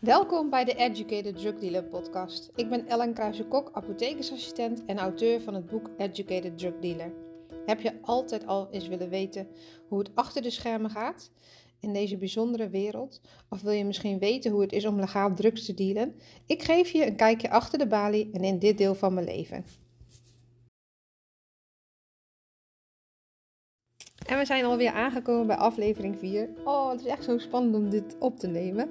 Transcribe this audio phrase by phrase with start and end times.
[0.00, 2.50] Welkom bij de Educated Drug Dealer podcast.
[2.54, 7.12] Ik ben Ellen Kruijsen-Kok, apothekersassistent en auteur van het boek Educated Drug Dealer.
[7.66, 9.48] Heb je altijd al eens willen weten
[9.88, 11.30] hoe het achter de schermen gaat
[11.80, 13.20] in deze bijzondere wereld?
[13.48, 16.14] Of wil je misschien weten hoe het is om legaal drugs te dealen?
[16.46, 19.64] Ik geef je een kijkje achter de balie en in dit deel van mijn leven.
[24.26, 26.48] En we zijn alweer aangekomen bij aflevering 4.
[26.64, 28.90] Oh, het is echt zo spannend om dit op te nemen.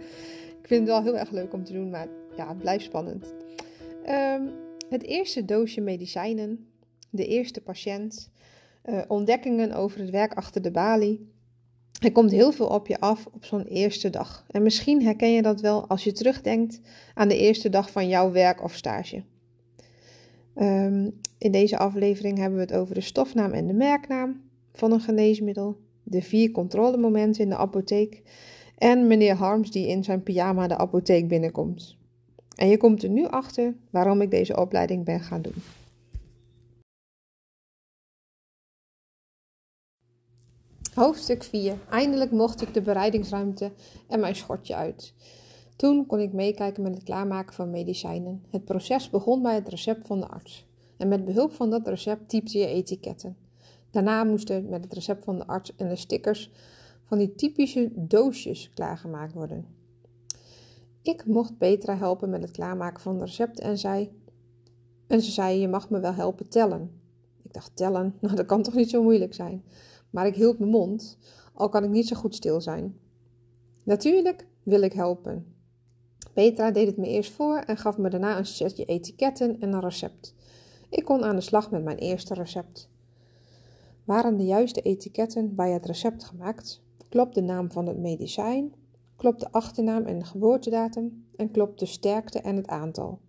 [0.70, 3.34] Vind het wel heel erg leuk om te doen, maar ja, het blijft spannend.
[4.04, 4.48] Ehm,
[4.90, 6.68] het eerste doosje medicijnen,
[7.10, 8.30] de eerste patiënt,
[8.86, 11.32] uh, ontdekkingen over het werk achter de balie.
[12.02, 14.46] Er komt heel veel op je af op zo'n eerste dag.
[14.48, 16.80] En misschien herken je dat wel als je terugdenkt
[17.14, 19.24] aan de eerste dag van jouw werk of stage.
[20.56, 25.02] Um, in deze aflevering hebben we het over de stofnaam en de merknaam van een
[25.02, 28.22] geneesmiddel, de vier controlemomenten in de apotheek
[28.80, 31.98] en meneer Harms die in zijn pyjama de apotheek binnenkomt.
[32.56, 35.56] En je komt er nu achter waarom ik deze opleiding ben gaan doen.
[40.94, 41.78] Hoofdstuk 4.
[41.90, 43.72] Eindelijk mocht ik de bereidingsruimte
[44.08, 45.14] en mijn schortje uit.
[45.76, 48.44] Toen kon ik meekijken met het klaarmaken van medicijnen.
[48.50, 50.68] Het proces begon bij het recept van de arts.
[50.98, 53.38] En met behulp van dat recept typte je etiketten.
[53.92, 56.52] Daarna moesten met het recept van de arts en de stickers
[57.10, 59.66] van die typische doosjes klaargemaakt worden.
[61.02, 64.10] Ik mocht Petra helpen met het klaarmaken van de recept en, zei,
[65.08, 66.92] en ze zei: Je mag me wel helpen tellen.
[67.44, 68.16] Ik dacht: Tellen?
[68.22, 69.64] Nou, dat kan toch niet zo moeilijk zijn?
[70.10, 71.18] Maar ik hield mijn mond,
[71.54, 73.00] al kan ik niet zo goed stil zijn.
[73.84, 75.54] Natuurlijk wil ik helpen.
[76.34, 79.82] Petra deed het me eerst voor en gaf me daarna een setje etiketten en een
[79.82, 80.34] recept.
[80.90, 82.90] Ik kon aan de slag met mijn eerste recept.
[84.04, 86.82] Waren de juiste etiketten bij het recept gemaakt?
[87.10, 88.74] Klopt de naam van het medicijn?
[89.16, 91.26] Klopt de achternaam en de geboortedatum?
[91.36, 93.20] En klopt de sterkte en het aantal?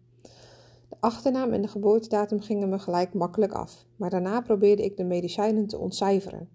[0.89, 5.05] De achternaam en de geboortedatum gingen me gelijk makkelijk af, maar daarna probeerde ik de
[5.05, 6.49] medicijnen te ontcijferen.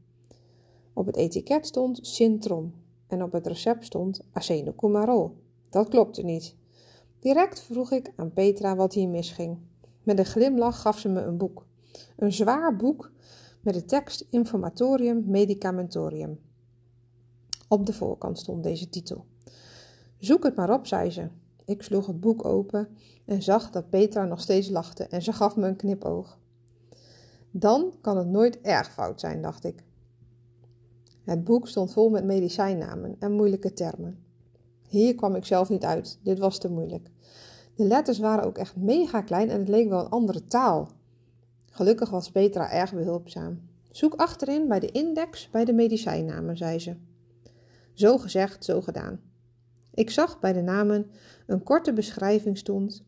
[0.93, 2.73] Op het etiket stond Sintrom
[3.07, 5.35] en op het recept stond acenocumarol.
[5.69, 6.55] Dat klopte niet.
[7.19, 9.57] Direct vroeg ik aan Petra wat hier misging.
[10.03, 11.65] Met een glimlach gaf ze me een boek.
[12.15, 13.11] Een zwaar boek
[13.61, 16.39] met de tekst Informatorium Medicamentorium.
[17.67, 19.25] Op de voorkant stond deze titel.
[20.17, 21.27] Zoek het maar op, zei ze.
[21.65, 22.87] Ik sloeg het boek open
[23.25, 26.37] en zag dat Petra nog steeds lachte en ze gaf me een knipoog.
[27.51, 29.83] Dan kan het nooit erg fout zijn, dacht ik.
[31.23, 34.23] Het boek stond vol met medicijnnamen en moeilijke termen.
[34.87, 37.09] Hier kwam ik zelf niet uit, dit was te moeilijk.
[37.75, 40.89] De letters waren ook echt mega klein en het leek wel een andere taal.
[41.65, 43.61] Gelukkig was Petra erg behulpzaam.
[43.91, 46.95] Zoek achterin bij de index bij de medicijnnamen, zei ze.
[47.95, 49.19] Zo gezegd, zo gedaan.
[49.93, 51.11] Ik zag bij de namen
[51.47, 53.03] een korte beschrijving stond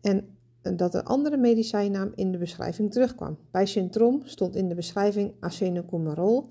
[0.00, 0.36] en
[0.76, 3.38] dat een andere medicijnnaam in de beschrijving terugkwam.
[3.50, 6.48] Bij Syntrom stond in de beschrijving acenocumarol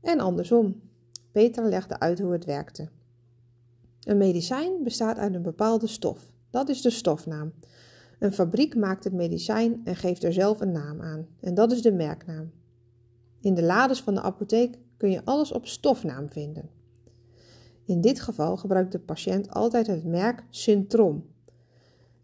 [0.00, 0.80] en andersom.
[1.32, 2.88] Petra legde uit hoe het werkte.
[4.02, 6.30] Een medicijn bestaat uit een bepaalde stof.
[6.50, 7.52] Dat is de stofnaam.
[8.18, 11.26] Een fabriek maakt het medicijn en geeft er zelf een naam aan.
[11.40, 12.50] En dat is de merknaam.
[13.40, 16.77] In de lades van de apotheek kun je alles op stofnaam vinden.
[17.88, 21.24] In dit geval gebruikt de patiënt altijd het merk Syntrom.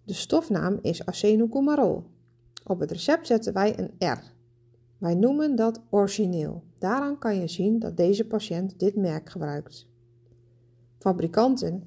[0.05, 2.05] De stofnaam is acenocumarol.
[2.65, 4.33] Op het recept zetten wij een R.
[4.99, 6.63] Wij noemen dat origineel.
[6.79, 9.87] Daaraan kan je zien dat deze patiënt dit merk gebruikt.
[10.99, 11.85] Fabrikanten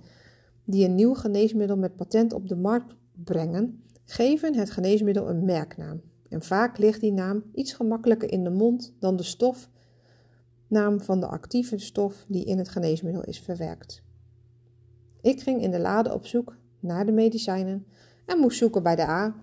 [0.63, 6.01] die een nieuw geneesmiddel met patent op de markt brengen, geven het geneesmiddel een merknaam.
[6.29, 9.23] En vaak ligt die naam iets gemakkelijker in de mond dan de
[10.67, 14.01] stofnaam van de actieve stof die in het geneesmiddel is verwerkt.
[15.21, 17.85] Ik ging in de lade op zoek naar de medicijnen
[18.25, 19.35] en moest zoeken bij de A.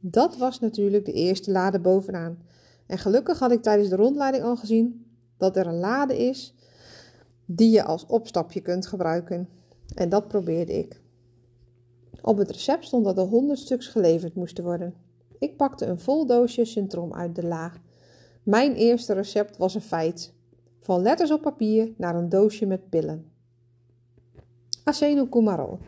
[0.00, 2.38] Dat was natuurlijk de eerste lade bovenaan.
[2.86, 5.06] En gelukkig had ik tijdens de rondleiding al gezien
[5.36, 6.54] dat er een lade is
[7.46, 9.48] die je als opstapje kunt gebruiken.
[9.94, 11.00] En dat probeerde ik.
[12.22, 14.94] Op het recept stond dat er 100 stuks geleverd moesten worden.
[15.38, 17.72] Ik pakte een vol doosje Syntrom uit de la.
[18.48, 20.32] Mijn eerste recept was een feit.
[20.80, 23.24] Van letters op papier naar een doosje met pillen.
[24.84, 25.78] Acenocumarol.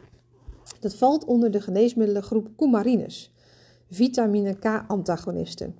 [0.81, 3.35] Dat valt onder de geneesmiddelengroep coumarines,
[3.91, 5.75] vitamine K-antagonisten.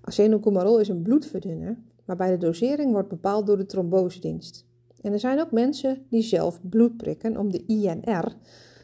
[0.00, 4.66] Acenocumarol is een bloedverdunner, waarbij de dosering wordt bepaald door de trombosedienst.
[5.00, 8.36] En er zijn ook mensen die zelf bloed prikken om de INR,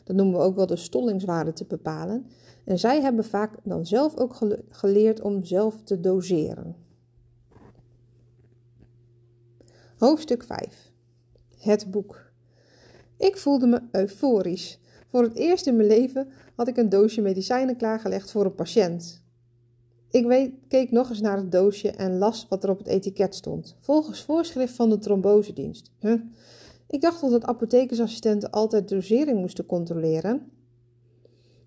[0.04, 2.26] dat noemen we ook wel de stollingswaarde, te bepalen.
[2.64, 4.36] En zij hebben vaak dan zelf ook
[4.70, 6.86] geleerd om zelf te doseren.
[9.98, 10.92] Hoofdstuk 5.
[11.58, 12.30] Het boek.
[13.16, 14.78] Ik voelde me euforisch.
[15.08, 19.22] Voor het eerst in mijn leven had ik een doosje medicijnen klaargelegd voor een patiënt.
[20.10, 23.76] Ik keek nog eens naar het doosje en las wat er op het etiket stond.
[23.80, 25.90] Volgens voorschrift van de trombosedienst.
[26.00, 26.20] Huh?
[26.86, 30.50] Ik dacht dat apothekersassistenten altijd dosering moesten controleren.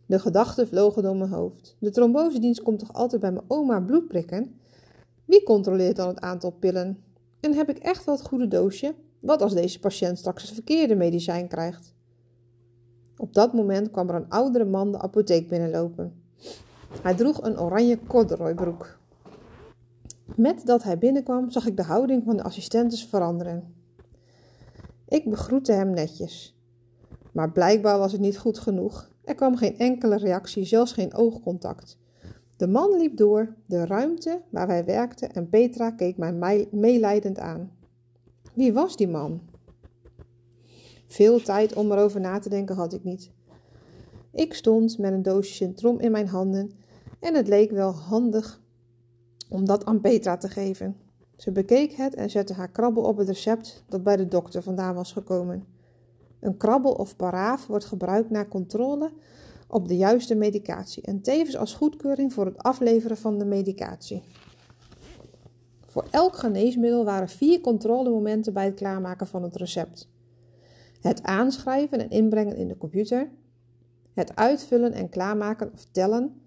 [0.06, 1.76] De gedachten vlogen door mijn hoofd.
[1.80, 4.60] De trombosedienst komt toch altijd bij mijn oma bloed prikken?
[5.26, 7.11] Wie controleert dan het aantal pillen?
[7.42, 8.96] En heb ik echt wel het goede doosje?
[9.20, 11.94] Wat als deze patiënt straks het verkeerde medicijn krijgt?
[13.18, 16.24] Op dat moment kwam er een oudere man de apotheek binnenlopen.
[17.02, 19.00] Hij droeg een oranje corduroybroek.
[20.36, 23.74] Met dat hij binnenkwam, zag ik de houding van de assistentes veranderen.
[25.08, 26.56] Ik begroette hem netjes.
[27.32, 29.10] Maar blijkbaar was het niet goed genoeg.
[29.24, 32.00] Er kwam geen enkele reactie, zelfs geen oogcontact.
[32.62, 37.72] De man liep door de ruimte waar wij werkten en Petra keek mij meelijdend aan.
[38.54, 39.42] Wie was die man?
[41.08, 43.32] Veel tijd om erover na te denken had ik niet.
[44.32, 46.72] Ik stond met een doosje centrom in mijn handen
[47.20, 48.62] en het leek wel handig
[49.50, 50.98] om dat aan Petra te geven.
[51.36, 54.96] Ze bekeek het en zette haar krabbel op het recept dat bij de dokter vandaan
[54.96, 55.64] was gekomen.
[56.40, 59.12] Een krabbel of paraaf wordt gebruikt na controle
[59.72, 64.24] op de juiste medicatie en tevens als goedkeuring voor het afleveren van de medicatie.
[65.88, 70.10] Voor elk geneesmiddel waren vier controlemomenten bij het klaarmaken van het recept:
[71.02, 73.32] het aanschrijven en inbrengen in de computer,
[74.14, 76.42] het uitvullen en klaarmaken of tellen,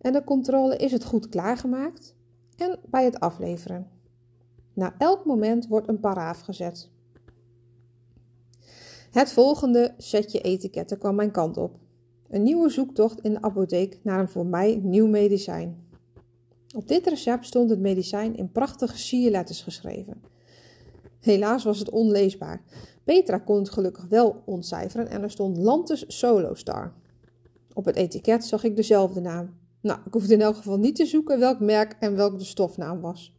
[0.00, 2.14] en de controle is het goed klaargemaakt
[2.56, 3.90] en bij het afleveren.
[4.72, 6.90] Na elk moment wordt een paraaf gezet.
[9.10, 11.78] Het volgende setje etiketten kwam mijn kant op.
[12.30, 15.84] Een nieuwe zoektocht in de apotheek naar een voor mij nieuw medicijn.
[16.76, 20.22] Op dit recept stond het medicijn in prachtige sierletters geschreven.
[21.20, 22.62] Helaas was het onleesbaar.
[23.04, 26.92] Petra kon het gelukkig wel ontcijferen en er stond Lantus Solostar.
[27.72, 29.54] Op het etiket zag ik dezelfde naam.
[29.80, 33.00] Nou, ik hoefde in elk geval niet te zoeken welk merk en welk de stofnaam
[33.00, 33.34] was.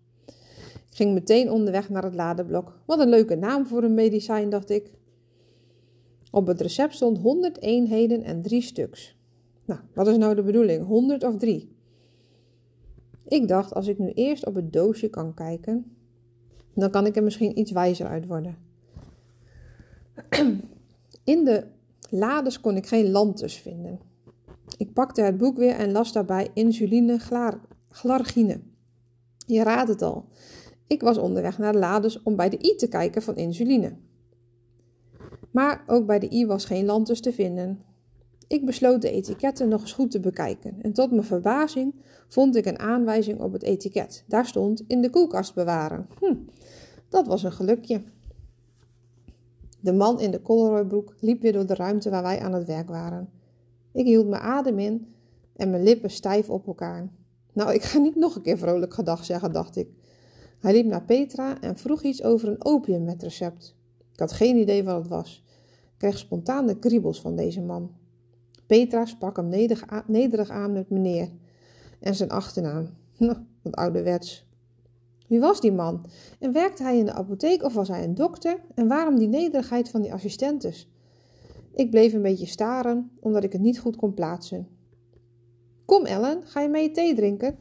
[0.90, 2.80] Ik ging meteen onderweg naar het ladeblok.
[2.86, 4.92] Wat een leuke naam voor een medicijn, dacht ik.
[6.38, 9.16] Op het recept stond 100 eenheden en 3 stuks.
[9.66, 10.86] Nou, wat is nou de bedoeling?
[10.86, 11.76] 100 of 3?
[13.28, 15.98] Ik dacht, als ik nu eerst op het doosje kan kijken,
[16.74, 18.58] dan kan ik er misschien iets wijzer uit worden.
[21.24, 21.64] In de
[22.10, 24.00] lades kon ik geen lantus vinden.
[24.78, 27.20] Ik pakte het boek weer en las daarbij insuline
[27.90, 28.60] glargine.
[29.46, 30.26] Je raadt het al.
[30.88, 34.06] Ik was onderweg naar de lades om bij de I te kijken van insuline.
[35.58, 37.80] Maar ook bij de I was geen lantus te vinden.
[38.48, 41.96] Ik besloot de etiketten nog eens goed te bekijken en tot mijn verbazing
[42.28, 44.24] vond ik een aanwijzing op het etiket.
[44.28, 46.08] Daar stond in de koelkast bewaren.
[46.20, 46.36] Hm,
[47.10, 48.02] dat was een gelukje.
[49.80, 52.90] De man in de colorooibroek liep weer door de ruimte waar wij aan het werk
[52.90, 53.30] waren.
[53.92, 55.14] Ik hield mijn adem in
[55.56, 57.10] en mijn lippen stijf op elkaar.
[57.54, 59.90] Nou, ik ga niet nog een keer vrolijk gedag zeggen, dacht ik.
[60.60, 63.76] Hij liep naar Petra en vroeg iets over een opiummetrecept.
[64.14, 65.46] Ik had geen idee wat het was.
[65.98, 67.92] Kreeg spontaan de kriebels van deze man.
[68.66, 69.48] Petra sprak hem
[70.08, 71.30] nederig aan met meneer
[72.00, 72.90] en zijn achternaam.
[73.18, 74.46] Nou, wat ouderwets.
[75.28, 76.06] Wie was die man?
[76.40, 78.62] En werkte hij in de apotheek of was hij een dokter?
[78.76, 80.90] En waarom die nederigheid van die assistentes?
[81.74, 84.68] Ik bleef een beetje staren, omdat ik het niet goed kon plaatsen.
[85.86, 87.58] Kom Ellen, ga je mee thee drinken?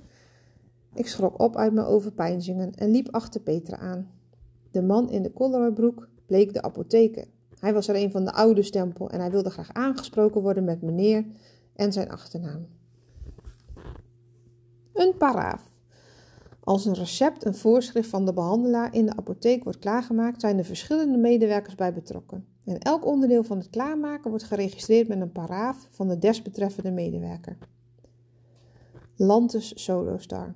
[0.95, 4.11] Ik schrok op uit mijn overpeinzingen en liep achter Petra aan.
[4.71, 7.27] De man in de collerbroek bleek de apotheker.
[7.61, 10.83] Hij was er een van de oude stempel en hij wilde graag aangesproken worden met
[10.83, 11.25] meneer
[11.75, 12.67] en zijn achternaam.
[14.93, 15.63] Een paraaf.
[16.61, 20.65] Als een recept een voorschrift van de behandelaar in de apotheek wordt klaargemaakt, zijn er
[20.65, 22.47] verschillende medewerkers bij betrokken.
[22.65, 27.59] En elk onderdeel van het klaarmaken wordt geregistreerd met een paraaf van de desbetreffende medewerker.
[29.17, 30.55] Lantus Solostar.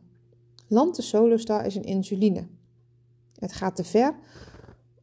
[0.69, 2.47] Lantus Solostar is een insuline.
[3.39, 4.15] Het gaat te ver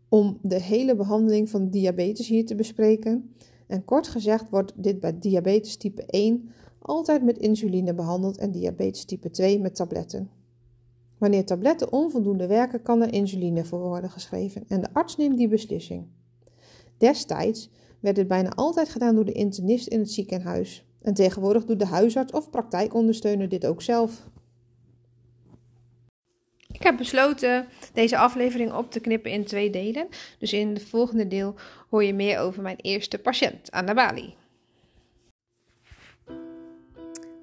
[0.09, 3.35] om de hele behandeling van diabetes hier te bespreken.
[3.67, 6.49] En kort gezegd wordt dit bij diabetes type 1
[6.79, 10.29] altijd met insuline behandeld en diabetes type 2 met tabletten.
[11.17, 15.47] Wanneer tabletten onvoldoende werken, kan er insuline voor worden geschreven en de arts neemt die
[15.47, 16.05] beslissing.
[16.97, 20.85] Destijds werd dit bijna altijd gedaan door de internist in het ziekenhuis.
[21.01, 24.29] En tegenwoordig doet de huisarts of praktijkondersteuner dit ook zelf.
[26.77, 30.07] Ik heb besloten deze aflevering op te knippen in twee delen.
[30.39, 31.55] Dus in het volgende deel
[31.89, 34.35] hoor je meer over mijn eerste patiënt aan de balie.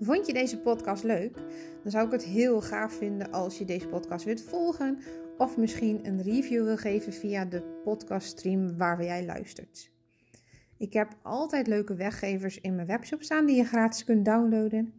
[0.00, 1.34] Vond je deze podcast leuk?
[1.82, 4.98] Dan zou ik het heel gaaf vinden als je deze podcast wilt volgen
[5.38, 9.90] of misschien een review wil geven via de podcaststream waar jij luistert.
[10.78, 14.94] Ik heb altijd leuke weggevers in mijn webshop staan die je gratis kunt downloaden.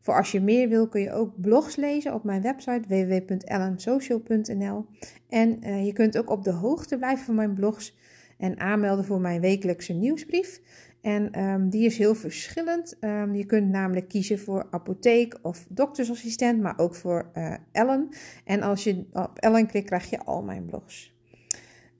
[0.00, 4.86] Voor als je meer wil kun je ook blogs lezen op mijn website www.ellensocial.nl.
[5.28, 7.96] En uh, je kunt ook op de hoogte blijven van mijn blogs
[8.38, 10.60] en aanmelden voor mijn wekelijkse nieuwsbrief.
[11.00, 12.96] En um, die is heel verschillend.
[13.00, 18.08] Um, je kunt namelijk kiezen voor apotheek of doktersassistent, maar ook voor uh, Ellen.
[18.44, 21.16] En als je op Ellen klikt, krijg je al mijn blogs.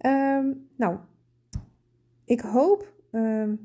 [0.06, 0.98] Um, nou,
[2.24, 2.97] ik hoop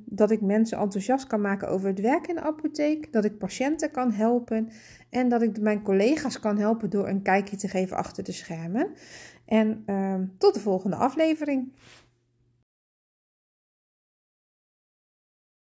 [0.05, 3.13] dat ik mensen enthousiast kan maken over het werk in de apotheek.
[3.13, 4.69] Dat ik patiënten kan helpen.
[5.09, 8.87] En dat ik mijn collega's kan helpen door een kijkje te geven achter de schermen.
[9.45, 9.83] En
[10.37, 11.71] tot de volgende aflevering.